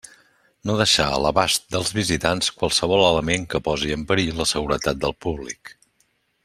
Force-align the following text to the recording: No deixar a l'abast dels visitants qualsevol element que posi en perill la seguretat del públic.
No 0.69 0.77
deixar 0.77 1.05
a 1.17 1.19
l'abast 1.23 1.67
dels 1.75 1.91
visitants 1.97 2.49
qualsevol 2.63 3.05
element 3.11 3.47
que 3.55 3.63
posi 3.71 3.95
en 3.99 4.07
perill 4.13 4.35
la 4.41 4.49
seguretat 4.57 5.03
del 5.05 5.19
públic. 5.27 5.77